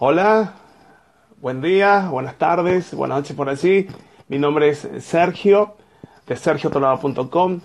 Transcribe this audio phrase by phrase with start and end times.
[0.00, 0.54] Hola,
[1.40, 3.88] buen día, buenas tardes, buenas noches por allí.
[4.28, 5.74] Mi nombre es Sergio,
[6.24, 7.60] de sergiotolado.com,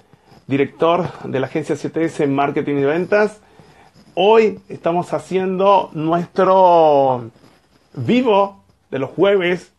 [0.47, 3.39] director de la agencia CTS Marketing y Ventas.
[4.15, 7.29] Hoy estamos haciendo nuestro
[7.93, 9.71] vivo de los jueves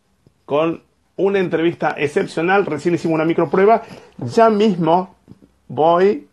[0.45, 0.81] con
[1.17, 2.65] una entrevista excepcional.
[2.65, 3.81] Recién hicimos una microprueba.
[4.17, 5.13] Ya mismo
[5.67, 6.29] voy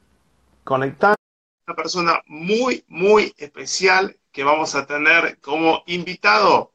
[0.63, 6.73] conectando a una persona muy, muy especial que vamos a tener como invitado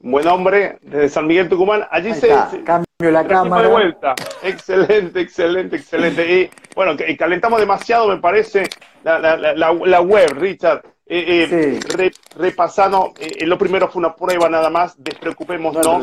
[0.00, 1.86] buen hombre desde San Miguel Tucumán.
[1.90, 2.28] Allí se,
[2.64, 3.62] cambio la cámara.
[3.62, 4.14] De vuelta.
[4.42, 6.32] Excelente, excelente, excelente.
[6.32, 8.64] Y bueno, calentamos demasiado, me parece,
[9.04, 10.82] la, web, Richard.
[11.12, 15.84] Eh, eh, repasando, eh, lo primero fue una prueba nada más, despreocupémonos.
[15.84, 16.00] No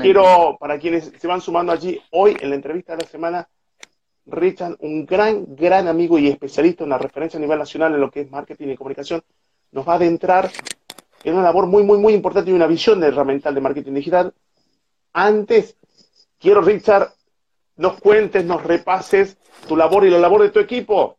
[0.00, 3.48] quiero, para quienes se van sumando allí, hoy en la entrevista de la semana,
[4.26, 8.22] Richard, un gran, gran amigo y especialista, una referencia a nivel nacional en lo que
[8.22, 9.22] es marketing y comunicación,
[9.72, 10.50] nos va a adentrar
[11.26, 14.32] es una labor muy, muy, muy importante y una visión de herramental de marketing digital.
[15.12, 15.76] Antes,
[16.38, 17.08] quiero, Richard,
[17.78, 21.18] nos cuentes, nos repases tu labor y la labor de tu equipo.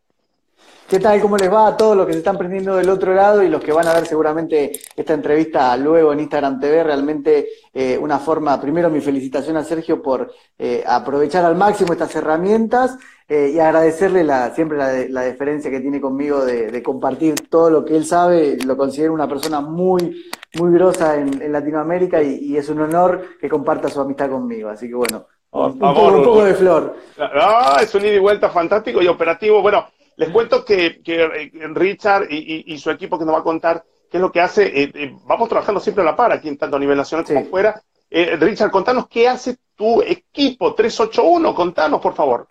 [0.88, 1.20] ¿Qué tal?
[1.20, 3.62] ¿Cómo les va a todos los que se están prendiendo del otro lado y los
[3.62, 6.82] que van a ver seguramente esta entrevista luego en Instagram TV?
[6.82, 12.16] Realmente eh, una forma, primero mi felicitación a Sergio por eh, aprovechar al máximo estas
[12.16, 17.70] herramientas eh, y agradecerle la, siempre la, la, deferencia que tiene conmigo de, compartir todo
[17.70, 18.58] lo que él sabe.
[18.66, 20.24] Lo considero una persona muy,
[20.58, 24.70] muy grosa en, Latinoamérica y, es un honor que comparta su amistad conmigo.
[24.70, 26.96] Así que bueno, un, poco, de flor.
[27.20, 29.62] Ah, es un ida y vuelta fantástico y operativo.
[29.62, 29.86] Bueno,
[30.18, 34.18] les cuento que, que eh, Richard y, su equipo que nos va a contar qué
[34.18, 34.72] es lo que hace.
[34.76, 37.82] Eh, vamos trabajando siempre a la par aquí, tanto a nivel nacional como fuera.
[38.10, 41.56] Richard, contanos qué hace tu equipo 381.
[41.56, 42.48] Contanos, por favor.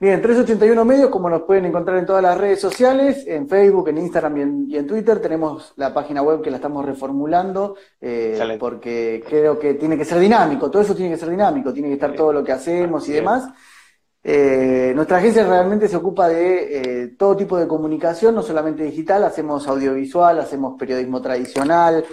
[0.00, 3.98] Bien, 381 medios, como nos pueden encontrar en todas las redes sociales, en Facebook, en
[3.98, 5.20] Instagram y en, Twitter.
[5.20, 10.20] Tenemos la página web que la estamos reformulando, eh, porque creo que tiene que ser
[10.20, 13.12] dinámico, todo eso tiene que ser dinámico, tiene que estar todo lo que hacemos y
[13.12, 13.48] demás.
[14.22, 19.24] Eh, nuestra agencia realmente se ocupa de eh, todo tipo de comunicación, no solamente digital,
[19.24, 22.04] hacemos audiovisual, hacemos periodismo tradicional,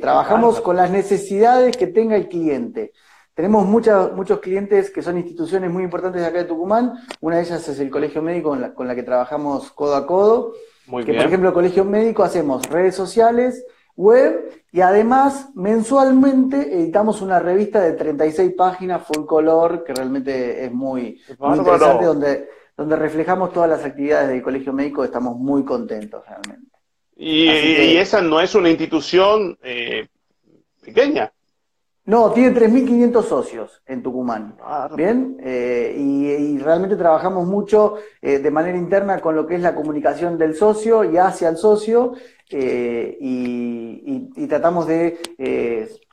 [0.00, 2.92] trabajamos con las necesidades que tenga el cliente.
[3.34, 6.92] Tenemos muchos clientes que son instituciones muy importantes de acá de Tucumán.
[7.20, 10.52] Una de ellas es el Colegio Médico con la, que trabajamos codo a codo.
[10.86, 13.64] Muy que, por ejemplo, el Colegio Médico hacemos redes sociales,
[13.96, 20.72] web y además mensualmente editamos una revista de 36 páginas full color que realmente es
[20.72, 25.04] muy, interesante donde, donde reflejamos todas las actividades del Colegio Médico.
[25.04, 26.72] Estamos muy contentos realmente.
[27.16, 30.08] Y, esa no es una institución eh,
[30.82, 31.32] pequeña.
[32.04, 34.56] No, tiene 3.500 socios en Tucumán.
[34.96, 39.74] Bien, eh, y, realmente trabajamos mucho eh, de manera interna con lo que es la
[39.74, 42.14] comunicación del socio y hacia el socio,
[42.52, 45.18] eh, y, tratamos de,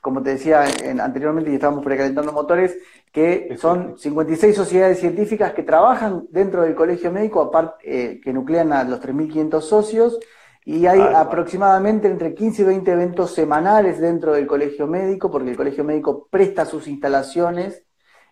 [0.00, 0.64] como te decía
[1.02, 2.78] anteriormente, y estábamos precalentando motores,
[3.12, 8.84] que son 56 sociedades científicas que trabajan dentro del colegio médico, aparte, que nuclean a
[8.84, 10.18] los 3.500 socios
[10.64, 15.56] y hay aproximadamente entre 15 y 20 eventos semanales dentro del colegio médico, porque el
[15.56, 17.82] colegio médico presta sus instalaciones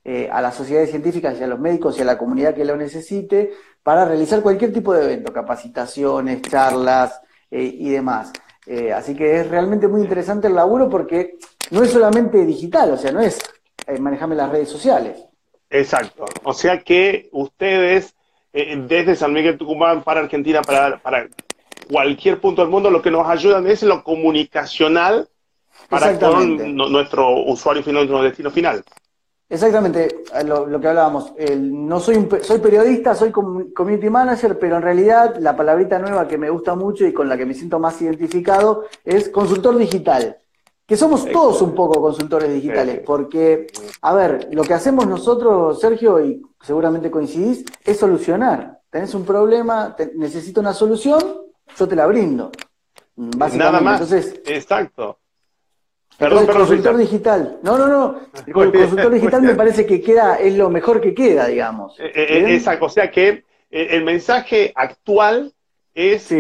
[0.05, 2.77] eh, a las sociedades científicas y a los médicos y a la comunidad que lo
[2.77, 3.53] necesite
[3.83, 7.21] para realizar cualquier tipo de evento, capacitaciones, charlas
[7.51, 8.33] eh, y demás.
[8.67, 11.39] Eh, así que es realmente muy interesante el laburo porque
[11.71, 13.39] no es solamente digital, o sea, no es
[13.99, 15.25] manejarme las redes sociales.
[15.71, 16.27] Exacto.
[16.45, 18.15] O sea que ustedes,
[18.53, 21.29] desde San Miguel Tucumán para Argentina, para, para
[21.91, 25.29] cualquier punto del mundo, lo que nos ayudan es lo comunicacional
[25.89, 28.85] para con nuestro usuario final, nuestro destino final.
[29.51, 31.33] Exactamente, lo, que hablábamos.
[31.59, 36.51] no soy soy periodista, soy community manager, pero en realidad la palabrita nueva que me
[36.51, 40.37] gusta mucho y con la que me siento más identificado es consultor digital.
[40.87, 43.67] Que somos todos un poco consultores digitales, porque,
[44.01, 48.81] a ver, lo que hacemos nosotros, Sergio, y seguramente coincidís, es solucionar.
[48.91, 51.21] Tenés un problema, necesito una solución,
[51.77, 52.51] yo te la brindo.
[53.17, 53.59] Básicamente.
[53.59, 54.01] Nada más.
[54.01, 55.19] Entonces, Exacto.
[56.19, 57.59] Perdón, el consultor digital.
[57.63, 58.21] No, no, no.
[58.47, 61.99] El consultor digital me parece que queda, es lo mejor que queda, digamos.
[62.01, 62.87] Eh, eh, exacto.
[62.87, 65.53] O sea que eh, el mensaje actual
[65.95, 66.35] es,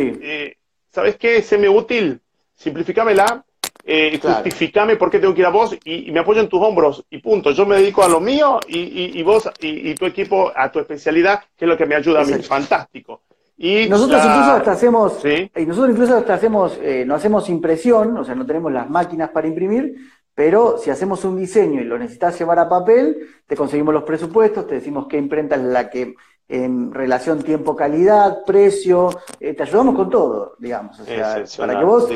[0.91, 1.43] ¿sabes qué?
[1.43, 2.21] Séme útil,
[2.57, 3.45] simplificámela,
[3.91, 7.07] eh, justificame por qué tengo que ir a vos y, me apoyo en tus hombros
[7.09, 7.53] y punto.
[7.53, 11.65] Yo me dedico a lo mío y, vos y, tu equipo a tu especialidad, que
[11.65, 12.35] es lo que me ayuda a mí.
[12.43, 13.23] Fantástico.
[13.61, 18.25] Y nosotros incluso hasta hacemos, y nosotros incluso hasta hacemos, eh, no hacemos impresión, o
[18.25, 19.97] sea, no tenemos las máquinas para imprimir,
[20.33, 23.17] pero si hacemos un diseño y lo necesitas llevar a papel,
[23.49, 26.15] te conseguimos los presupuestos, te decimos qué imprenta es la que
[26.47, 29.11] en relación tiempo-calidad, precio,
[29.41, 31.01] eh, te ayudamos con todo, digamos.
[31.01, 32.09] O sea, para que vos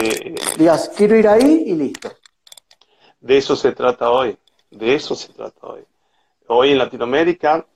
[0.57, 2.09] digas, quiero ir ahí y listo.
[3.21, 4.39] De eso se trata hoy,
[4.71, 5.81] de eso se trata hoy.
[6.47, 7.67] Hoy en Latinoamérica,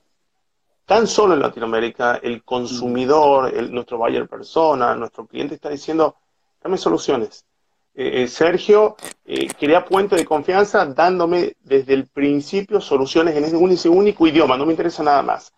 [0.87, 6.17] tan solo en Latinoamérica, el consumidor, el, nuestro buyer persona, nuestro cliente está diciendo,
[6.63, 7.45] dame soluciones.
[7.95, 13.89] Eh, eh, Sergio eh, crea puente de confianza dándome desde el principio soluciones en ese
[13.89, 15.53] único idioma, no me interesa nada más.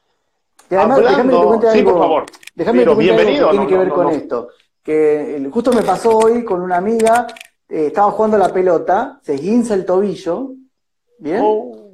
[0.70, 1.72] Y además, déjame que te algo.
[1.72, 2.26] Sí, por favor.
[2.54, 3.46] Déjame que bienvenido.
[3.46, 4.48] que tiene que ver con esto.
[4.82, 7.26] Que justo me pasó hoy con una amiga,
[7.68, 10.52] eh, estaba jugando la pelota, se guinza el tobillo,
[11.18, 11.40] ¿bien?
[11.42, 11.90] Oh.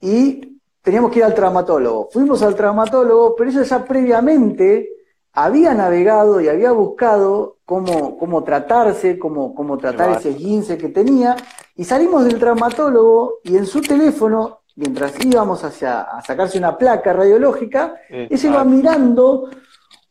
[0.00, 0.53] Y
[0.84, 2.10] teníamos que ir al traumatólogo.
[2.12, 4.90] Fuimos al traumatólogo, pero ella ya previamente
[5.32, 11.34] había navegado y había buscado cómo, cómo tratarse, cómo, cómo tratar ese guince que tenía,
[11.74, 17.12] y salimos del traumatólogo y en su teléfono mientras íbamos hacia, a sacarse una placa
[17.12, 19.48] radiológica, ella iba mirando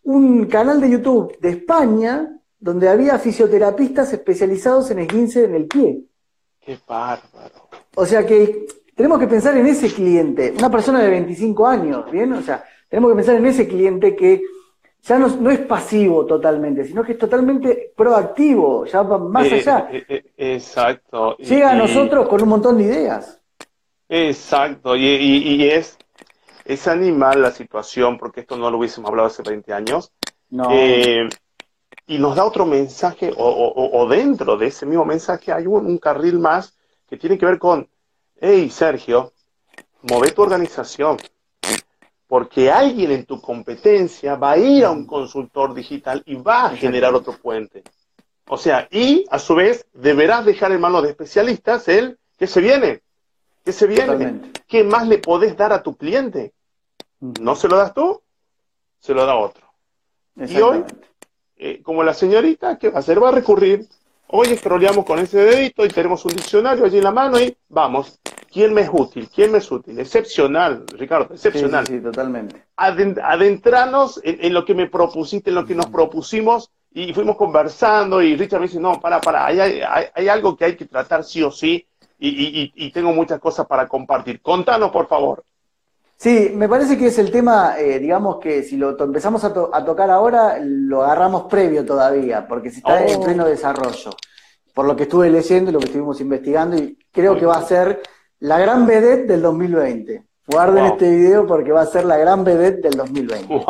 [0.04, 2.30] un canal de YouTube de España
[2.60, 6.06] donde había fisioterapistas especializados en esguince en el pie.
[6.60, 7.70] ¡Qué bárbaro!
[7.96, 8.66] O sea que
[9.04, 12.32] tenemos que pensar en ese cliente, una persona de 25 años, ¿bien?
[12.32, 14.42] O sea, tenemos que pensar en ese cliente que
[15.02, 19.90] ya no, es pasivo totalmente, sino que es totalmente proactivo, ya va más eh, allá.
[19.92, 21.36] Eh, eh, exacto.
[21.36, 23.42] Llega a nosotros con un montón de ideas.
[24.08, 25.98] Exacto, y, es,
[26.64, 30.14] es animal la situación, porque esto no lo hubiésemos hablado hace 20 años.
[30.72, 31.28] Eh,
[32.08, 36.78] y nos da otro mensaje, o, dentro de ese mismo mensaje hay un, carril más
[37.10, 37.90] que tiene que ver con,
[38.46, 39.32] hey Sergio,
[40.02, 41.16] mueve tu organización,
[42.28, 46.76] porque alguien en tu competencia va a ir a un consultor digital y va a
[46.76, 47.84] generar otro puente.
[48.50, 52.60] O sea, y a su vez deberás dejar en manos de especialistas el que se
[52.60, 53.02] viene.
[53.64, 54.52] ¿Qué se viene?
[54.68, 56.52] ¿Qué más le podés dar a tu cliente?
[57.22, 58.22] No se lo das tú,
[59.00, 59.66] se lo da otro.
[60.36, 60.84] Y hoy,
[61.56, 63.24] eh, como la señorita, ¿qué va a hacer?
[63.24, 63.88] Va a recurrir.
[64.28, 68.20] Hoy escroleamos con ese dedito y tenemos un diccionario allí en la mano y vamos.
[68.52, 69.30] ¿Quién me es útil?
[69.34, 70.00] ¿Quién me es útil?
[70.00, 71.88] Excepcional, Ricardo, excepcional.
[71.88, 72.64] Sí, totalmente.
[72.76, 78.36] adentrarnos en, lo que me propusiste, en lo que nos propusimos y fuimos conversando y
[78.36, 81.88] Richard me dice, no, para, para, hay algo que hay que tratar sí o sí
[82.20, 84.42] y, tengo muchas cosas para compartir.
[84.42, 85.44] Contanos, por favor.
[86.24, 90.10] Sí, me parece que es el tema, eh, digamos que si lo empezamos a, tocar
[90.10, 93.24] ahora, lo agarramos previo todavía, porque se está en oh.
[93.26, 94.12] pleno desarrollo.
[94.74, 97.64] Por lo que estuve leyendo y lo que estuvimos investigando, y creo que va a
[97.64, 98.02] ser
[98.40, 100.24] la gran vedette del 2020.
[100.48, 103.66] Guarden este video porque va a ser la gran vedette del 2020.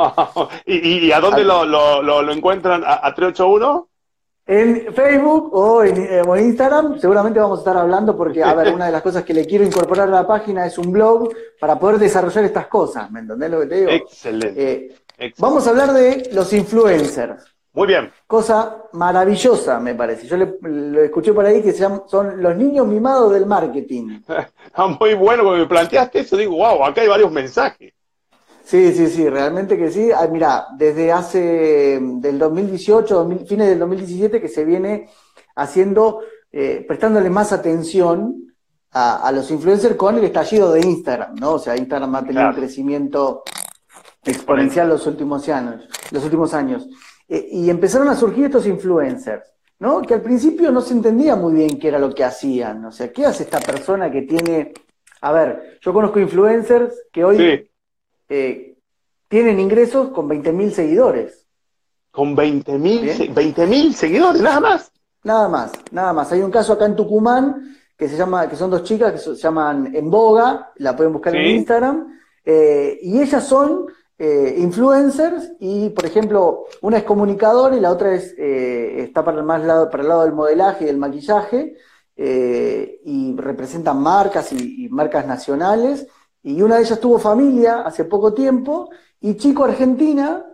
[0.67, 2.83] ¿Y, a dónde lo, lo, encuentran?
[2.85, 3.89] ¿A, a 381?
[4.45, 5.51] En Facebook
[5.85, 9.01] eh, o en, Instagram seguramente vamos a estar hablando porque, a ver, una de las
[9.01, 11.29] cosas que le quiero incorporar a la página es un blog
[11.59, 13.91] para poder desarrollar estas cosas, ¿me entendés lo que te digo?
[13.91, 14.91] Excelente.
[15.17, 17.53] Eh, vamos a hablar de los influencers.
[17.71, 18.11] Muy bien.
[18.27, 20.27] Cosa maravillosa, me parece.
[20.27, 24.19] Yo le, lo escuché por ahí que se llaman, son los niños mimados del marketing.
[24.75, 27.93] Ah, muy bueno, porque me planteaste eso, digo, wow, acá hay varios mensajes.
[28.63, 30.11] Sí, sí, sí, realmente que sí.
[30.11, 35.09] Ah, mira, desde hace del 2018, fines del 2017, que se viene
[35.55, 36.21] haciendo,
[36.51, 38.53] eh, prestándole más atención
[38.91, 41.53] a, los influencers con el estallido de Instagram, ¿no?
[41.53, 43.43] O sea, Instagram ha tenido un crecimiento
[44.23, 45.87] exponencial los últimos años.
[46.11, 46.87] Los últimos años.
[47.27, 50.01] Eh, y empezaron a surgir estos influencers, ¿no?
[50.03, 52.85] Que al principio no se entendía muy bien qué era lo que hacían.
[52.85, 54.73] O sea, ¿qué hace esta persona que tiene...
[55.21, 57.69] A ver, yo conozco influencers que hoy...
[58.29, 58.77] Eh,
[59.27, 61.47] tienen ingresos con 20.000 seguidores.
[62.11, 64.91] Con 20.000 seguidores, nada más.
[65.23, 66.31] Nada más, nada más.
[66.31, 69.35] Hay un caso acá en Tucumán que se llama, que son dos chicas que se
[69.35, 73.85] llaman En Boga, la pueden buscar en Instagram, eh, y ellas son
[74.17, 79.43] eh, influencers y, por ejemplo, una es comunicadora y la otra es, está para el,
[79.43, 81.77] más lado, para el lado del modelaje y del maquillaje,
[82.15, 86.07] y representan marcas y marcas nacionales
[86.43, 88.89] y una de ellas tuvo familia hace poco tiempo
[89.21, 90.45] y Chico Argentina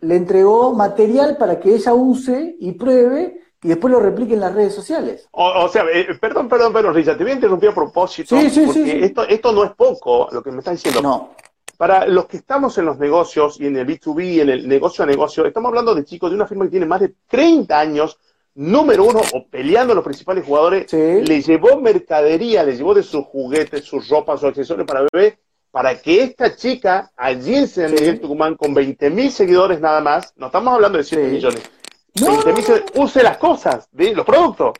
[0.00, 4.54] le entregó material para que ella use y pruebe y después lo replique en las
[4.54, 5.26] redes sociales.
[5.32, 8.38] O, sea, eh, perdón, perdón, perdón, Richard, te voy a interrumpir a propósito.
[8.38, 11.02] Sí, sí, porque sí, Esto, esto no es poco lo que me están diciendo.
[11.02, 11.30] No.
[11.76, 15.06] Para los que estamos en los negocios y en el B2B, en el negocio a
[15.06, 18.18] negocio, estamos hablando de chicos de una firma que tiene más de 30 años
[18.58, 23.24] número uno o peleando a los principales jugadores, le llevó mercadería, le llevó de sus
[23.26, 25.38] juguetes, sus ropas, sus accesorios para bebé,
[25.70, 30.32] para que esta chica allí en San Miguel Tucumán con 20 mil seguidores nada más,
[30.36, 31.62] no estamos hablando de 7 millones,
[32.96, 34.72] use las cosas, de los productos.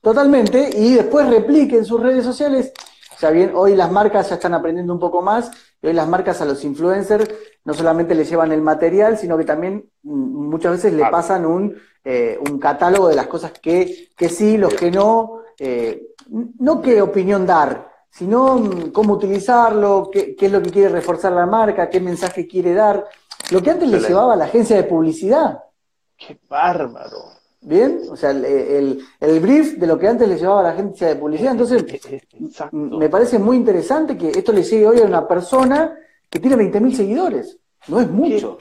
[0.00, 2.72] Totalmente, y después replique en sus redes sociales.
[3.14, 5.50] O sea, bien, hoy las marcas ya están aprendiendo un poco más,
[5.82, 7.28] y hoy las marcas a los influencers
[7.64, 11.76] no solamente le llevan el material, sino que también mm, muchas veces le pasan un,
[12.04, 16.08] eh, un catálogo de las cosas que, que sí, los que no, eh,
[16.58, 21.32] no qué opinión dar, sino mm, cómo utilizarlo, qué, qué, es lo que quiere reforzar
[21.32, 23.06] la marca, qué mensaje quiere dar.
[23.50, 25.64] Lo que antes le llevaba a la agencia de publicidad.
[26.16, 27.40] ¡Qué bárbaro!
[27.62, 28.00] ¿Bien?
[28.10, 31.16] O sea, el, el, brief de lo que antes le llevaba a la agencia de
[31.16, 31.52] publicidad.
[31.52, 31.84] Entonces,
[32.72, 35.94] me parece muy interesante que esto le llegue hoy a una persona
[36.30, 37.58] que tiene 20.000 seguidores.
[37.88, 38.58] No es mucho.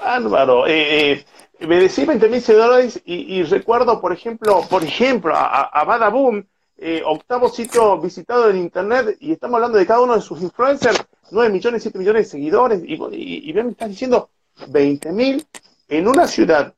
[0.00, 0.66] bárbaro.
[0.66, 6.44] Eh, eh, me decís 20.000 seguidores y, recuerdo, por ejemplo, por ejemplo, a, a Badaboom,
[6.82, 11.04] eh, octavo sitio visitado en Internet y estamos hablando de cada uno de sus influencers,
[11.30, 14.30] 9 millones, 7 millones de seguidores y, y, y me estás diciendo
[14.68, 15.44] 20.000
[15.88, 16.72] en una ciudad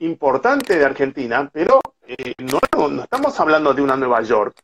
[0.00, 4.56] importante de Argentina, pero eh, no, no, estamos hablando de una Nueva York.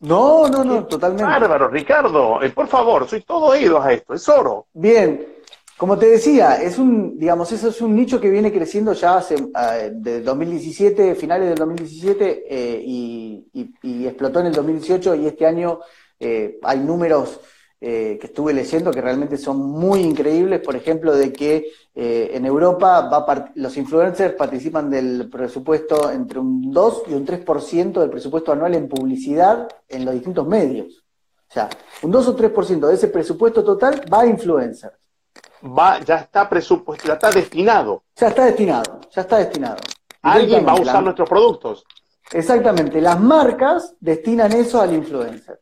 [0.00, 1.24] No, no, no, totalmente.
[1.24, 4.66] Bárbaro, Ricardo, eh, por favor, soy todo oídos a esto, es oro.
[4.72, 5.26] Bien,
[5.76, 9.34] como te decía, es un, digamos, eso es un nicho que viene creciendo ya hace,
[9.34, 13.46] uh, de 2017, finales del 2017, eh, y,
[13.82, 15.80] y, explotó en el 2018 y este año
[16.62, 17.40] hay números
[17.82, 22.44] eh, que estuve leyendo que realmente son muy increíbles, por ejemplo, de que eh, en
[22.44, 28.52] Europa va los influencers participan del presupuesto entre un 2 y un 3% del presupuesto
[28.52, 31.04] anual en publicidad en los distintos medios.
[31.48, 31.70] O sea,
[32.02, 34.98] un 2 o 3% de ese presupuesto total va a influencers.
[35.64, 38.04] Va, ya está presupuesto, ya está destinado.
[38.14, 39.78] Ya está destinado, ya está destinado.
[40.20, 41.84] Alguien va a usar nuestros productos.
[42.30, 45.60] Exactamente, las marcas destinan eso al influencer.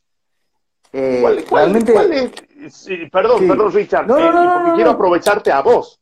[0.92, 1.22] Eh,
[3.12, 6.00] perdón, perdón, Richard, no, no, no, porque quiero aprovecharte a vos.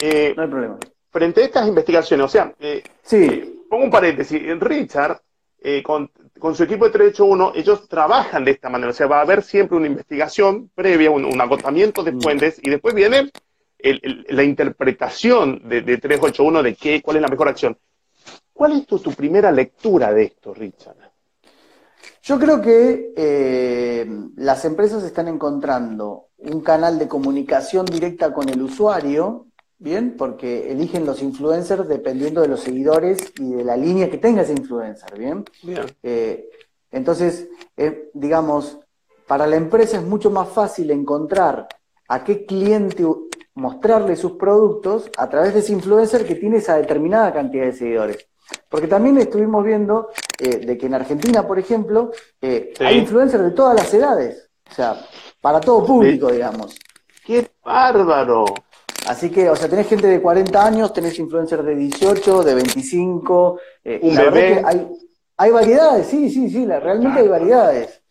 [0.00, 0.78] Eh, no hay problema.
[1.10, 3.64] Frente a estas investigaciones, o sea, eh, sí.
[3.68, 5.20] pongo un paréntesis, Richard,
[5.82, 6.10] con,
[6.54, 9.76] su equipo de 381, ellos trabajan de esta manera, o sea, va a haber siempre
[9.76, 12.20] una investigación previa, un, agotamiento de mm.
[12.20, 13.30] fuentes, y después viene
[13.82, 17.76] la interpretación de, 381 de qué, cuál es la mejor acción.
[18.52, 20.99] ¿Cuál es tu primera lectura de esto, Richard?
[22.22, 28.60] Yo creo que eh, las empresas están encontrando un canal de comunicación directa con el
[28.62, 29.46] usuario,
[29.78, 30.16] ¿bien?
[30.16, 34.52] Porque eligen los influencers dependiendo de los seguidores y de la línea que tenga ese
[34.52, 35.44] influencer, ¿bien?
[36.02, 36.48] Eh,
[36.90, 38.78] entonces, eh, digamos,
[39.26, 41.68] para la empresa es mucho más fácil encontrar
[42.08, 43.04] a qué cliente
[43.54, 48.29] mostrarle sus productos a través de ese influencer que tiene esa determinada cantidad de seguidores.
[48.68, 53.50] Porque también estuvimos viendo eh, de que en Argentina, por ejemplo, eh, hay influencers de
[53.50, 54.48] todas las edades.
[54.70, 54.96] O sea,
[55.40, 56.76] para todo público, digamos.
[57.24, 58.44] ¡Qué bárbaro!
[59.08, 63.60] Así que, o sea, tenés gente de 40 años, tenés influencers de 18, de 25.
[63.82, 64.62] Eh, Un bebé.
[64.64, 64.88] Hay,
[65.36, 68.02] hay, variedades, sí, sí, sí, realmente hay variedades.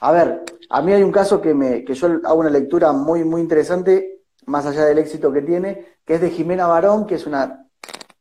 [0.00, 3.24] a ver, a mí hay un caso que, me, que yo hago una lectura muy,
[3.24, 7.26] muy interesante, más allá del éxito que tiene, que es de Jimena Barón, que es
[7.26, 7.69] una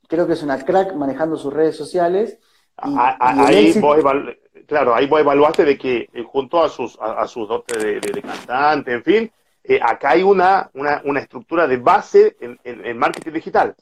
[0.09, 2.37] creo que es una crack manejando sus redes sociales.
[2.75, 4.03] ahí vos
[4.65, 8.93] claro, ahí vos evaluaste de que eh, junto a sus, a, sus dotes de, cantante,
[8.93, 9.31] en fin,
[9.63, 13.75] eh, acá hay una, una, una, estructura de base en, en, marketing digital.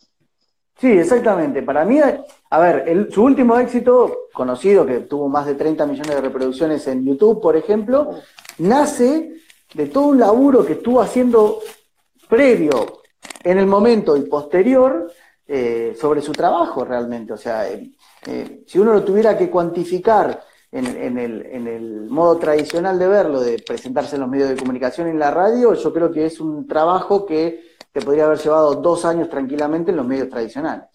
[0.79, 1.63] Sí, exactamente.
[1.63, 6.21] Para mí, a ver, su último éxito, conocido, que tuvo más de 30 millones de
[6.21, 8.11] reproducciones en YouTube, por ejemplo,
[8.59, 9.33] nace
[9.73, 11.59] de todo un laburo que estuvo haciendo
[12.29, 13.01] previo,
[13.43, 15.11] en el momento y posterior,
[15.49, 17.31] eh, sobre su trabajo realmente.
[17.31, 17.89] O sea, eh,
[18.25, 23.39] eh, si uno lo tuviera que cuantificar en, el, en, el, modo tradicional de verlo,
[23.39, 26.41] de presentarse en los medios de comunicación y en la radio, yo creo que es
[26.41, 30.89] un trabajo que te podría haber llevado dos años tranquilamente en los medios tradicionales.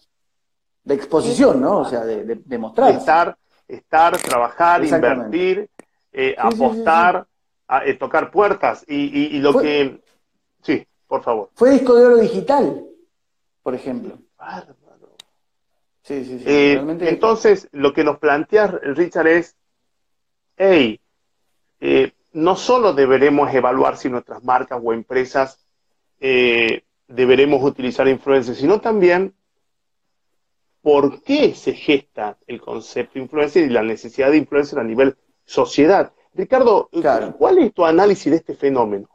[0.83, 1.79] De exposición, ¿no?
[1.79, 2.91] O sea, de, de, mostrar.
[2.91, 3.35] Estar,
[3.67, 5.67] estar, trabajar, invertir,
[6.37, 7.25] apostar,
[7.99, 9.99] tocar puertas y, y, lo que...
[10.61, 11.49] Sí, por favor.
[11.55, 12.85] Fue disco de oro digital,
[13.63, 14.19] por ejemplo.
[16.03, 16.43] Sí, sí, sí.
[16.45, 19.55] Eh, entonces, lo que nos plantea Richard es,
[20.57, 20.99] hey,
[21.79, 25.65] eh, no solo deberemos evaluar si nuestras marcas o empresas
[26.19, 29.33] eh, deberemos utilizar influencers, sino también
[30.81, 35.15] por qué se gesta el concepto de influencer y la necesidad de influencer a nivel
[35.45, 36.11] sociedad.
[36.33, 36.89] Ricardo,
[37.37, 39.07] ¿cuál es tu análisis de este fenómeno?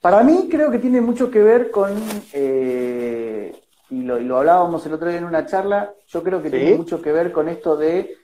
[0.00, 1.94] Para mí creo que tiene mucho que ver con
[3.92, 7.12] y lo, hablábamos el otro día en una charla, yo creo que tiene mucho que
[7.12, 8.16] ver con esto de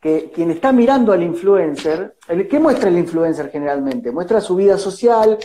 [0.00, 4.10] que quien está mirando al influencer, el, ¿qué muestra el influencer generalmente?
[4.10, 5.38] Muestra su vida social.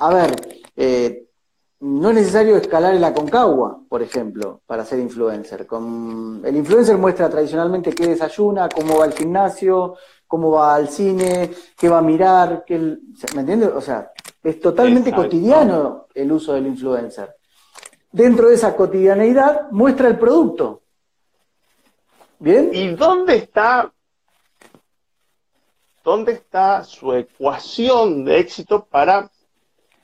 [0.00, 0.34] A ver,
[0.74, 1.26] eh,
[1.80, 5.66] no es necesario escalar en la concagua, por ejemplo, para ser influencer.
[5.66, 11.50] Con, el influencer muestra tradicionalmente qué desayuna, cómo va al gimnasio, cómo va al cine,
[11.76, 13.72] qué va a mirar, qué, ¿me entiendes?
[13.74, 14.10] O sea,
[14.42, 17.37] es totalmente cotidiano el uso del influencer.
[18.10, 20.82] Dentro de esa cotidianeidad muestra el producto.
[22.38, 22.70] ¿Bien?
[22.72, 23.92] ¿Y dónde está
[26.08, 29.30] dónde está su ecuación de éxito para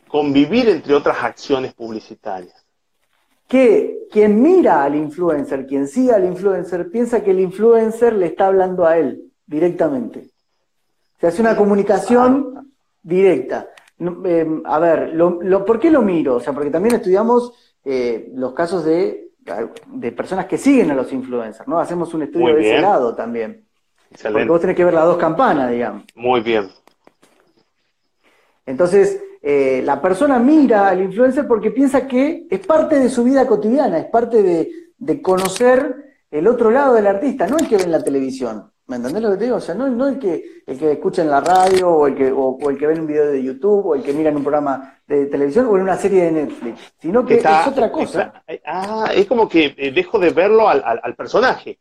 [0.06, 2.54] convivir entre otras acciones publicitarias?
[3.48, 8.48] Que quien mira al influencer, quien sigue al influencer, piensa que el influencer le está
[8.48, 10.30] hablando a él directamente.
[11.18, 13.68] Se hace una comunicación directa.
[14.26, 16.36] Eh, a ver, lo, ¿por qué lo miro?
[16.36, 17.52] O sea, porque también estudiamos
[17.84, 19.30] eh, los casos de,
[19.86, 21.78] de, personas que siguen a los influencers, ¿no?
[21.78, 23.66] Hacemos un estudio de ese lado también.
[24.10, 24.40] Excelente.
[24.40, 26.04] Porque vos tenés que ver las dos campanas, digamos.
[26.14, 26.68] Muy bien.
[28.66, 33.46] Entonces, eh, la persona mira al influencer porque piensa que es parte de su vida
[33.46, 37.84] cotidiana, es parte de, de conocer el otro lado del artista, no el que ve
[37.84, 38.68] en la televisión.
[38.88, 39.56] ¿Me entendés lo que te digo?
[39.56, 42.30] O sea, no, no el, que, el que escucha en la radio o el, que,
[42.30, 44.98] o, el que ve un video de YouTube o el que mira en un programa
[45.06, 48.42] de televisión o en una serie de Netflix, sino que es otra cosa.
[48.66, 51.78] ah, es como que eh, dejo de verlo al, al, personaje.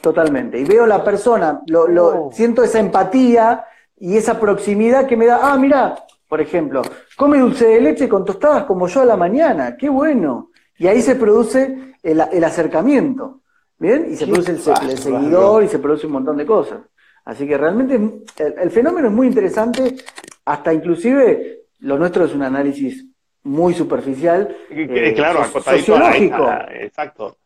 [0.00, 0.58] Totalmente.
[0.58, 2.32] Y veo la persona, lo, lo, oh.
[2.32, 3.64] siento esa empatía
[3.96, 6.82] y esa proximidad que me da, ah, mira, por ejemplo,
[7.16, 10.50] come dulce de leche con tostadas como yo a la mañana, qué bueno.
[10.76, 13.41] Y ahí se produce el, el acercamiento.
[13.82, 14.06] ¿Bien?
[14.12, 14.60] Y se produce el,
[14.96, 16.82] seguidor y se produce un montón de cosas.
[17.24, 17.96] Así que realmente
[18.38, 19.96] el, fenómeno es muy interesante,
[20.44, 23.04] hasta inclusive lo nuestro es un análisis
[23.42, 24.56] muy superficial.
[24.70, 26.48] Eh, claro, sociológico.
[26.70, 27.38] exacto.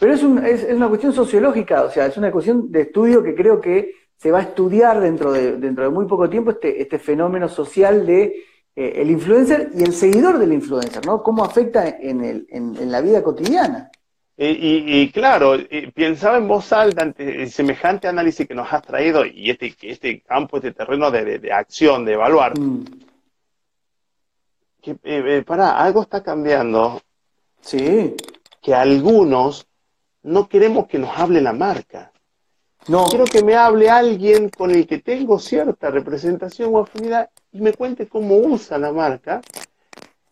[0.00, 3.36] Pero es, un, es, una cuestión sociológica, o sea, es una cuestión de estudio que
[3.36, 6.98] creo que se va a estudiar dentro de, dentro de muy poco tiempo este, este
[6.98, 8.34] fenómeno social de
[8.74, 11.22] eh, el influencer y el seguidor del influencer, ¿no?
[11.22, 13.92] Cómo afecta en, el, en la vida cotidiana.
[14.44, 15.56] Y, claro,
[15.94, 20.56] pensaba en voz alta ante semejante análisis que nos has traído y este, este campo,
[20.56, 22.58] este terreno de, acción, de evaluar.
[22.58, 22.84] Mm.
[24.80, 27.00] Que, eh, eh, para, algo está cambiando.
[27.60, 28.16] Sí.
[28.60, 29.68] Que algunos
[30.24, 32.10] no queremos que nos hable la marca.
[32.88, 33.06] No.
[33.06, 37.74] Quiero que me hable alguien con el que tengo cierta representación o afinidad y me
[37.74, 39.40] cuente cómo usa la marca.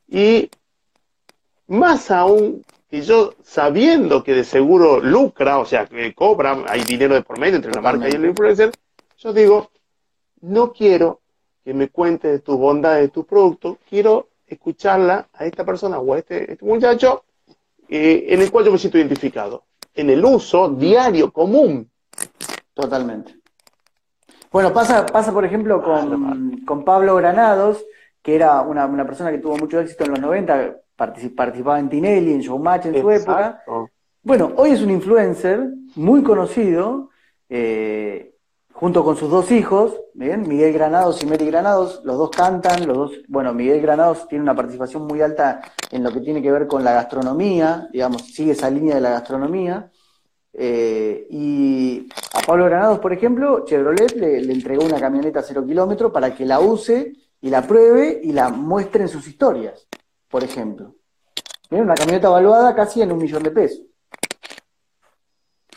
[0.08, 0.50] Y
[1.68, 7.14] más aún y yo, sabiendo que de seguro lucra, o sea, que cobra, hay dinero
[7.14, 8.72] de por medio entre la marca y el influencer,
[9.16, 9.70] yo digo,
[10.40, 11.20] no quiero
[11.64, 16.14] que me cuente de tus bondades de tu producto, quiero escucharla a esta persona o
[16.14, 17.24] a este, este muchacho
[17.88, 21.88] eh, en el cual yo me siento identificado, en el uso diario, común.
[22.74, 23.36] Totalmente.
[24.50, 27.84] Bueno, pasa, pasa por ejemplo, con, con Pablo Granados,
[28.22, 32.32] que era una, una persona que tuvo mucho éxito en los 90, participaba en Tinelli,
[32.34, 33.62] en Showmatch en su época.
[34.22, 37.08] Bueno, hoy es un influencer muy conocido,
[37.48, 38.34] eh,
[38.72, 40.46] junto con sus dos hijos, ¿bien?
[40.46, 44.54] Miguel Granados y Mary Granados, los dos cantan, los dos, bueno, Miguel Granados tiene una
[44.54, 48.68] participación muy alta en lo que tiene que ver con la gastronomía, digamos, sigue esa
[48.70, 49.90] línea de la gastronomía.
[50.52, 56.12] Eh, y a Pablo Granados, por ejemplo, Chevrolet le, le entregó una camioneta cero kilómetro
[56.12, 59.88] para que la use y la pruebe y la muestre en sus historias
[60.30, 60.94] por ejemplo.
[61.68, 63.82] Miren, una camioneta evaluada casi en un millón de pesos.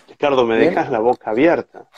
[0.07, 1.89] Ricardo, me dejas la boca abierta.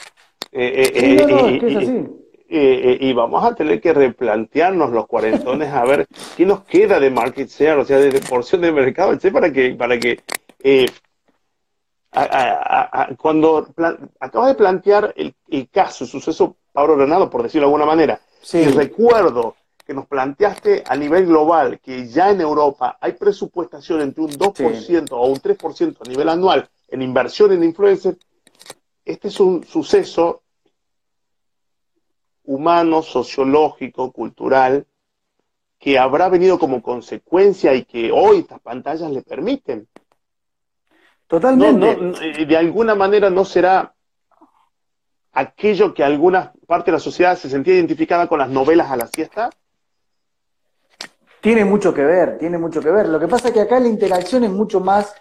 [2.48, 7.50] y, vamos a tener que replantearnos los cuarentones a ver qué nos queda de market
[7.50, 10.22] share, o sea, de, porción de mercado, para que, para que
[10.64, 10.86] eh,
[13.18, 13.68] cuando
[14.20, 15.36] acaba de plantear el,
[15.70, 18.22] caso, el suceso Pablo Renado, por decirlo de alguna manera,
[18.54, 19.56] y recuerdo
[19.86, 25.08] que nos planteaste a nivel global, que ya en Europa hay presupuestación entre un 2%
[25.12, 28.18] o un 3% a nivel anual en inversión en influencers,
[29.04, 30.42] este es un suceso
[32.44, 34.86] humano, sociológico, cultural,
[35.80, 39.88] que habrá venido como consecuencia y que hoy estas pantallas le permiten.
[41.28, 42.46] Totalmente.
[42.46, 43.95] de alguna manera no será
[45.36, 49.08] aquello que alguna parte de la sociedad se sentía identificada con las novelas a la
[49.08, 49.50] siesta,
[51.42, 53.08] tiene mucho que ver, tiene mucho que ver.
[53.08, 55.14] Lo que pasa es que acá la interacción es mucho más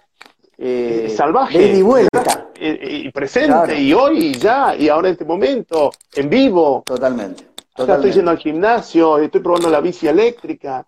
[0.57, 1.75] eh, salvaje.
[1.75, 2.49] y vuelta.
[2.59, 6.83] Y, presente, y hoy, y ya, y ahora en este momento, en vivo.
[6.87, 7.49] Totalmente.
[7.77, 10.87] estoy yendo al gimnasio, estoy probando la bici eléctrica.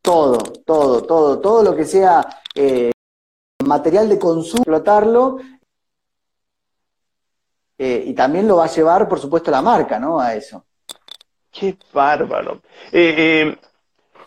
[0.00, 2.92] Todo, todo, todo, todo lo que sea eh,
[3.64, 5.38] material de consumo, explotarlo.
[7.78, 10.18] Eh, y también lo va a llevar, por supuesto, la marca, ¿no?
[10.18, 10.64] A eso.
[11.50, 12.62] Qué bárbaro.
[12.92, 13.56] Eh,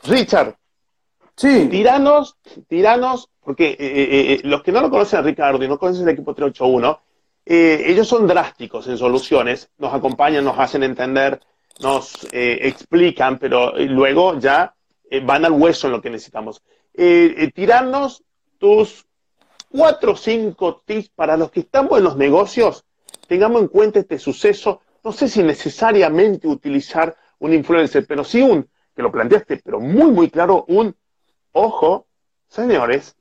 [0.03, 0.55] Richard.
[1.35, 1.67] Sí.
[1.69, 5.79] Tiranos, tiranos, porque eh, eh, eh, los que no lo conocen a Ricardo y no
[5.79, 7.01] conocen el equipo 381,
[7.45, 11.39] ellos son drásticos en soluciones, nos acompañan, nos hacen entender
[11.81, 14.75] nos eh, explican, pero luego ya
[15.23, 16.62] van al hueso en lo que necesitamos.
[17.55, 18.21] tirarnos
[18.57, 19.05] tus
[19.71, 22.83] cuatro o cinco tips para los que estamos en los negocios,
[23.30, 24.82] tengamos en cuenta este suceso.
[25.04, 30.12] No sé si necesariamente utilizar un influencer, pero sí un, que lo planteaste, pero muy,
[30.12, 30.94] muy claro, un
[31.54, 32.08] ojo,
[32.48, 33.15] señores,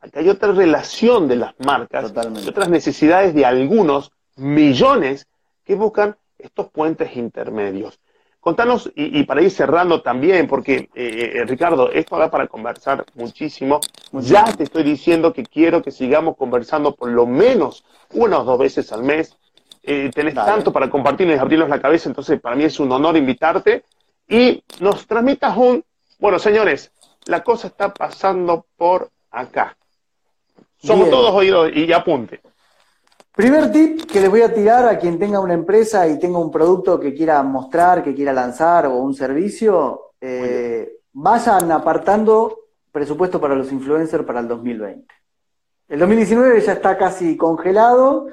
[0.00, 2.12] acá hay otra relación de las marcas,
[2.44, 5.26] y otras necesidades de algunos millones
[5.64, 7.98] que buscan estos puentes intermedios.
[8.38, 13.80] Contanos, y, para ir cerrando también, porque eh, eh, Ricardo, esto da para conversar muchísimo.
[14.12, 18.58] Ya te estoy diciendo que quiero que sigamos conversando por lo menos una o dos
[18.58, 19.34] veces al mes.
[19.86, 23.18] Eh, tenés tanto para compartirnos y abrirnos la cabeza, entonces para mí es un honor
[23.18, 23.84] invitarte
[24.26, 25.84] y nos transmitas un,
[26.18, 26.90] bueno señores,
[27.26, 29.76] la cosa está pasando por acá.
[30.78, 32.40] Somos todos oídos y apunte.
[33.34, 36.50] Primer tip que les voy a tirar a quien tenga una empresa y tenga un
[36.50, 42.58] producto que quiera mostrar, que quiera lanzar o un servicio, eh, vayan apartando
[42.90, 45.12] presupuesto para los influencers para el 2020.
[45.88, 48.28] El 2019 ya está casi congelado.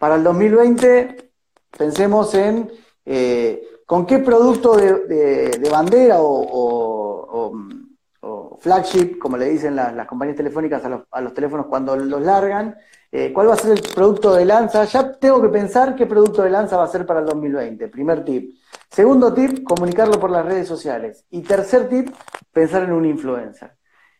[0.00, 1.30] Para el 2020
[1.76, 2.72] pensemos en
[3.04, 7.52] eh, con qué producto de, bandera o,
[8.60, 12.76] flagship, como le dicen las, compañías telefónicas a los, teléfonos cuando los largan,
[13.12, 14.84] eh, ¿Cuál va a ser el producto de lanza?
[14.84, 17.88] Ya tengo que pensar qué producto de lanza va a ser para el 2020.
[17.88, 18.54] Primer tip.
[18.88, 21.24] Segundo tip, comunicarlo por las redes sociales.
[21.30, 22.14] Y tercer tip,
[22.52, 23.72] pensar en un influencer.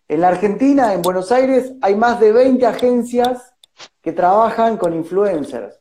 [0.09, 3.55] En la Argentina, en Buenos Aires, hay más de 20 agencias
[4.01, 5.81] que trabajan con influencers.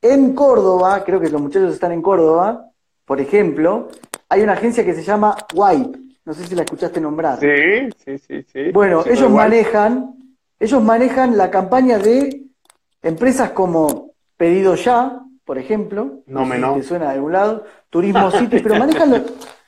[0.00, 2.70] En Córdoba, creo que los muchachos están en Córdoba,
[3.04, 3.88] por ejemplo,
[4.28, 5.98] hay una agencia que se llama Wipe.
[6.24, 7.40] No sé si la escuchaste nombrar.
[7.40, 8.42] Sí, sí, sí.
[8.52, 8.70] sí.
[8.70, 10.18] Bueno, ellos manejan
[10.60, 12.42] ellos manejan la campaña de
[13.02, 16.22] empresas como Pedido Ya, por ejemplo.
[16.26, 16.74] No me no.
[16.74, 17.64] Que suena de algún lado.
[17.90, 19.24] Turismo City, pero manejan,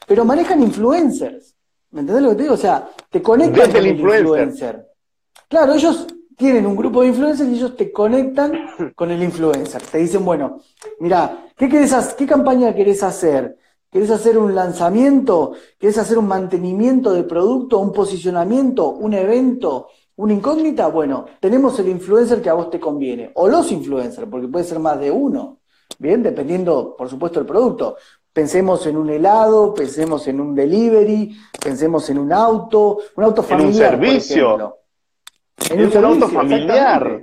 [0.06, 1.54] pero manejan influencers.
[1.92, 2.54] ¿Me entendés lo que te digo?
[2.54, 4.86] O sea, te conectan con el influencer.
[5.48, 6.06] Claro, ellos
[6.40, 9.82] tienen un grupo de influencers y ellos te conectan con el influencer.
[9.82, 10.60] Te dicen, bueno,
[10.98, 13.58] mira, ¿qué, ¿qué campaña querés hacer?
[13.90, 15.52] ¿Querés hacer un lanzamiento?
[15.78, 17.78] ¿Querés hacer un mantenimiento de producto?
[17.78, 18.88] ¿Un posicionamiento?
[18.88, 19.88] ¿Un evento?
[20.16, 24.48] Una incógnita, bueno, tenemos el influencer que a vos te conviene, o los influencers, porque
[24.48, 25.58] puede ser más de uno,
[25.98, 26.22] ¿bien?
[26.22, 27.96] Dependiendo, por supuesto, del producto.
[28.32, 33.94] Pensemos en un helado, pensemos en un delivery, pensemos en un auto, un auto familiar.
[33.94, 34.79] En un servicio.
[35.68, 37.22] En un, auto familiar.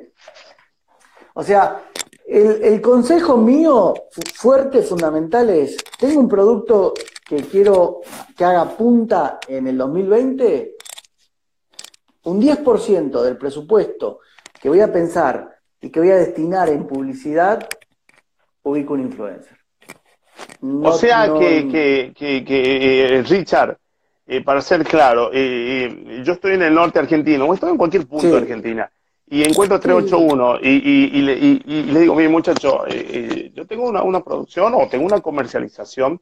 [1.34, 1.84] O sea,
[2.28, 3.94] el, el, consejo mío
[4.36, 6.94] fuerte, fundamental es, tengo un producto
[7.28, 8.02] que quiero
[8.36, 10.76] que haga punta en el 2020,
[12.24, 14.20] un 10% del presupuesto
[14.60, 17.68] que voy a pensar y que voy a destinar en publicidad,
[18.64, 19.58] ubico un influencer.
[20.62, 23.78] o sea que, eh, Richard,
[24.28, 28.06] eh, para ser claro, eh, yo estoy en el norte argentino, o estoy en cualquier
[28.06, 28.92] punto de Argentina,
[29.30, 30.68] y encuentro 381 y,
[31.18, 32.86] y, le, y, le, digo, mire muchacho,
[33.54, 36.22] yo tengo una, una producción o tengo una comercialización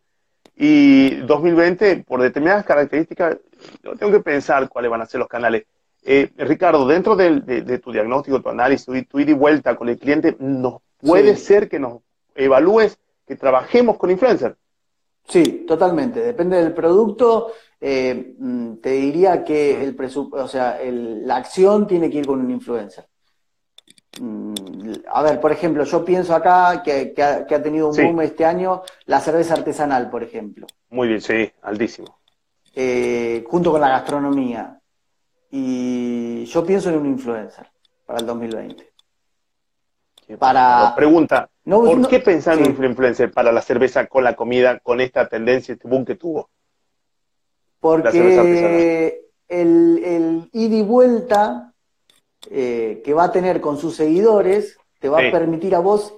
[0.55, 3.37] y 2020, por determinadas características,
[3.83, 5.65] yo tengo que pensar cuáles van a ser los canales.
[6.03, 10.35] Eh, Ricardo, dentro de, tu diagnóstico, tu análisis, tu, ida y vuelta con el cliente,
[10.39, 12.01] ¿nos puede ser que nos
[12.35, 14.55] evalúes que trabajemos con influencers?
[15.27, 16.21] Sí, totalmente.
[16.21, 17.51] Depende del producto.
[17.81, 19.95] Eh, mm, te diría que el
[20.31, 23.05] o sea, la acción tiene que ir con un influencer.
[24.19, 24.53] Mm,
[25.11, 29.19] a ver, por ejemplo, yo pienso acá que, ha, tenido un boom este año la
[29.19, 30.67] cerveza artesanal, por ejemplo.
[30.89, 32.19] Muy bien, sí, altísimo.
[32.73, 34.79] Eh, junto con la gastronomía.
[35.51, 37.67] Y yo pienso en un influencer
[38.05, 38.91] para el 2020.
[40.39, 40.93] Para...
[40.95, 45.27] Pregunta, ¿por qué pensar en un influencer para la cerveza con la comida, con esta
[45.27, 46.49] tendencia, este boom que tuvo?
[47.85, 51.71] Porque el, el ida y vuelta
[52.49, 56.15] eh, que va a tener con sus seguidores te va a permitir a vos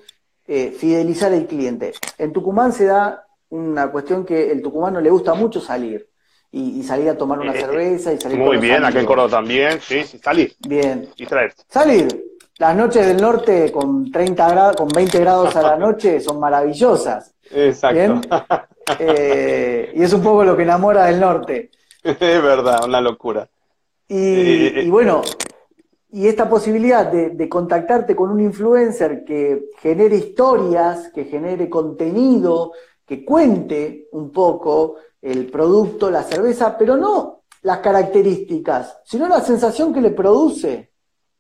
[0.47, 1.91] eh, fidelizar al cliente.
[2.17, 6.07] En Tucumán se da una cuestión que el tucumano le gusta mucho salir
[6.51, 9.81] y, salir a tomar una eh, cerveza y salir Muy bien, acá en Córdoba también,
[9.81, 10.55] sí, sí, salir.
[10.65, 11.09] Bien.
[11.17, 11.53] Y traer.
[11.67, 12.07] Salir.
[12.59, 17.33] Las noches del norte con 30 grados, con 20 grados a la noche son maravillosas.
[17.51, 18.21] Exacto.
[18.99, 21.71] Eh, y es un poco lo que enamora del norte.
[22.03, 23.49] Es verdad, una locura.
[24.07, 25.21] Y, eh, bueno,
[26.09, 32.71] y esta posibilidad de, de, contactarte con un influencer que genere historias, que genere contenido,
[33.05, 39.93] que cuente un poco el producto, la cerveza, pero no las características, sino la sensación
[39.93, 40.91] que le produce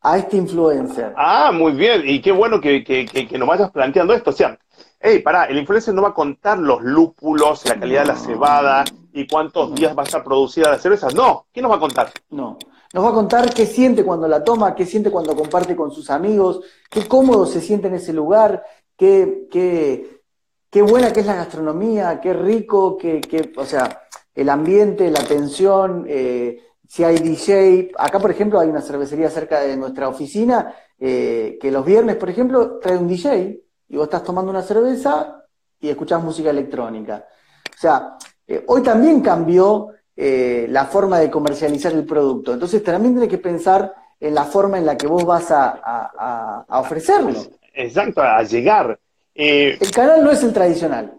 [0.01, 1.13] a este influencer.
[1.15, 4.29] Ah, muy bien, y qué bueno que, que, que, nos vayas planteando esto.
[4.29, 4.57] O sea,
[4.99, 8.85] hey, pará, el influencer no va a contar los lúpulos, la calidad de la cebada
[9.13, 11.07] y cuántos días va a estar producida la cerveza.
[11.15, 12.11] No, ¿qué nos va a contar?
[12.29, 12.57] No.
[12.93, 16.09] Nos va a contar qué siente cuando la toma, qué siente cuando comparte con sus
[16.09, 18.63] amigos, qué cómodo se siente en ese lugar,
[18.95, 20.21] qué, qué,
[20.69, 25.19] qué buena que es la gastronomía, qué rico, qué, qué o sea, el ambiente, la
[25.19, 27.91] atención, eh, si hay DJ.
[27.97, 32.29] Acá, por ejemplo, hay una cervecería cerca de nuestra oficina eh, que los viernes, por
[32.29, 35.43] ejemplo, trae un DJ y vos estás tomando una cerveza
[35.79, 37.25] y escuchás música electrónica.
[37.69, 42.51] O sea, eh, hoy también cambió la forma de comercializar el producto.
[42.51, 46.79] Entonces también tenés que pensar en la forma en la que vos vas a, a
[46.79, 47.39] ofrecerlo.
[47.71, 48.99] Exacto, a llegar.
[49.35, 51.17] el canal no es el tradicional.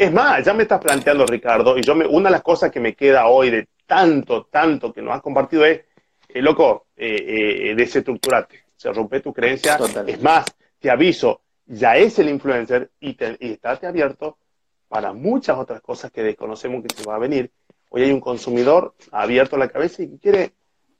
[0.00, 2.80] Es más, ya me estás planteando, Ricardo, y yo me, una de las cosas que
[2.80, 5.80] me queda hoy de tanto, tanto que nos has compartido es,
[6.28, 9.80] eh, loco, eh, eh, desestructurate, se rompe tu creencia.
[10.06, 10.44] Es más,
[10.78, 14.38] te aviso, ya es el influencer y, te, y estate abierto
[14.86, 17.50] para muchas otras cosas que desconocemos que se va a venir.
[17.88, 20.52] Hoy hay un consumidor abierto la cabeza y que quiere,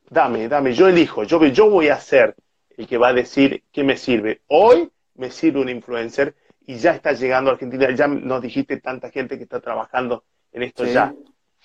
[0.09, 2.35] dame, dame, yo elijo, yo, yo voy a ser
[2.77, 4.41] el que va a decir qué me sirve.
[4.49, 6.35] Hoy me sirve un influencer
[6.67, 7.89] y ya está llegando a Argentina.
[7.95, 11.15] Ya nos dijiste tanta gente que está trabajando en esto ya.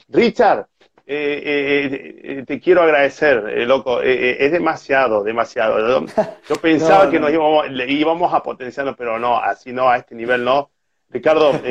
[0.09, 0.67] Richard,
[1.07, 4.01] eh, eh, eh, te quiero agradecer, loco.
[4.01, 6.05] es demasiado, demasiado.
[6.47, 10.43] Yo, pensaba que nos íbamos, íbamos a potenciarnos, pero no, así no, a este nivel
[10.43, 10.71] no.
[11.09, 11.51] Ricardo,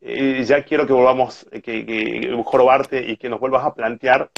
[0.00, 4.30] ya quiero que volvamos, que, que jorobarte y que nos vuelvas a plantear.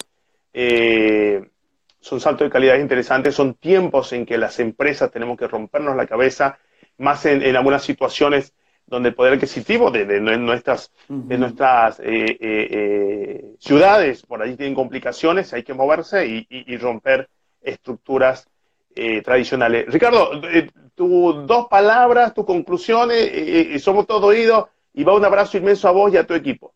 [2.01, 6.07] son saltos de calidad interesantes, son tiempos en que las empresas tenemos que rompernos la
[6.07, 6.59] cabeza
[7.01, 8.53] más en, algunas situaciones
[8.91, 14.75] donde el poder adquisitivo de, nuestras, de nuestras eh, eh, eh, ciudades por allí tienen
[14.75, 17.29] complicaciones, hay que moverse y, romper
[17.63, 18.47] estructuras
[19.25, 19.87] tradicionales.
[19.87, 20.33] Ricardo,
[20.95, 26.13] tus dos palabras, tus conclusiones, somos todo oídos y va un abrazo inmenso a vos
[26.13, 26.75] y a tu equipo.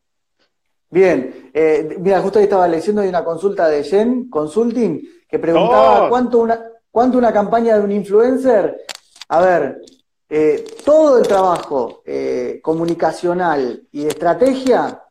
[0.89, 1.51] Bien,
[1.99, 6.09] mira, justo ahí estaba leyendo de una consulta de Jen Consulting que preguntaba oh.
[6.09, 8.85] cuánto, una, cuánto una campaña de un influencer.
[9.29, 9.81] A ver,
[10.29, 15.03] eh, todo el trabajo eh, comunicacional y de estrategia,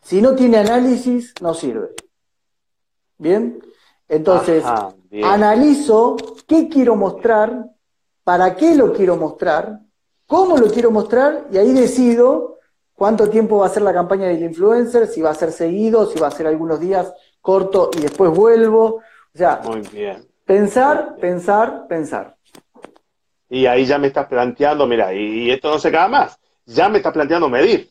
[0.00, 1.90] si no tiene análisis, no sirve.
[3.18, 3.62] ¿Bien?
[4.08, 4.64] Entonces,
[5.22, 7.66] analizo qué quiero mostrar,
[8.24, 9.80] para qué lo quiero mostrar,
[10.26, 12.58] cómo lo quiero mostrar, y ahí decido
[12.94, 16.18] cuánto tiempo va a ser la campaña del influencer, si va a ser seguido, si
[16.18, 19.02] va a ser algunos días corto y después vuelvo.
[19.34, 20.26] O sea, Muy bien.
[20.44, 22.36] pensar, pensar, pensar
[23.52, 26.96] y ahí ya me estás planteando, mira, y, esto no se acaba más, ya me
[26.96, 27.90] estás planteando medir.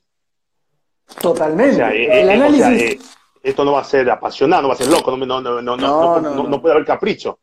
[1.21, 2.21] Totalmente.
[2.21, 3.15] el análisis...
[3.43, 6.19] esto no va a ser apasionado, no va a ser loco, no, no, no, no,
[6.19, 7.37] no puede haber capricho.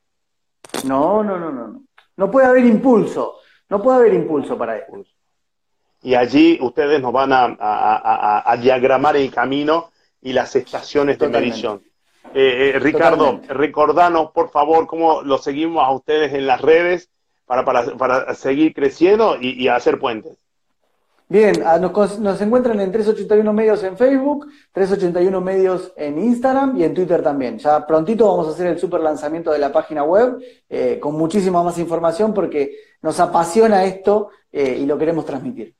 [0.82, 1.82] No, no, no, no.
[2.16, 3.36] No puede haber impulso.
[3.68, 5.04] No puede haber impulso para eso.
[6.02, 11.82] Y allí ustedes nos van a, diagramar el camino y las estaciones de medición.
[12.34, 17.10] Eh, eh, Ricardo, recordanos, por favor, cómo lo seguimos a ustedes en las redes
[17.48, 20.32] para, para, para seguir creciendo y, hacer puentes.
[21.30, 26.94] Bien, ah, nos, encuentran en 381 Medios en Facebook, 381 Medios en Instagram y en
[26.94, 27.58] Twitter también.
[27.58, 31.62] Ya prontito vamos a hacer el super lanzamiento de la página web eh, con muchísima
[31.62, 35.74] más información porque nos apasiona esto eh, y lo queremos transmitir.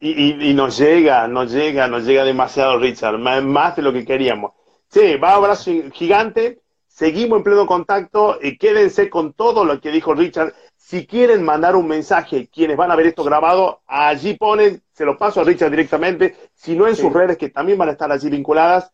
[0.00, 4.52] Y, nos llega, nos llega, nos llega demasiado, Richard, más, de lo que queríamos.
[4.88, 10.12] Sí, va abrazo gigante, seguimos en pleno contacto y quédense con todo lo que dijo
[10.12, 10.52] Richard
[10.86, 15.16] si quieren mandar un mensaje, quienes van a ver esto grabado, allí ponen, se lo
[15.16, 18.28] paso a Richard directamente, si no en sus redes que también van a estar allí
[18.28, 18.92] vinculadas.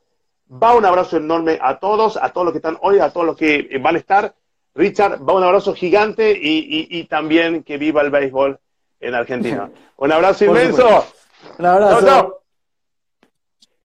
[0.50, 3.36] Va un abrazo enorme a todos, a todos los que están hoy, a todos los
[3.36, 4.34] que eh, van a estar.
[4.72, 8.60] Richard, va un abrazo gigante y, también que viva el béisbol
[9.00, 9.68] en Argentina.
[9.96, 11.06] un abrazo inmenso.
[11.58, 12.39] Un abrazo.